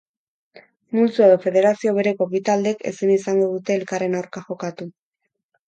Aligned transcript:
Multzo 0.99 1.21
edo 1.25 1.35
federazio 1.43 1.93
bereko 1.99 2.29
bi 2.33 2.43
taldek 2.49 2.83
ezin 2.95 3.13
izango 3.19 3.53
dute 3.55 3.79
elkarren 3.81 4.19
aurka 4.25 4.47
jokatu. 4.51 4.93